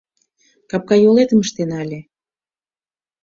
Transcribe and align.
Капкайолетым 0.69 1.39
ыштена 1.45 1.77
ыле. 1.85 1.99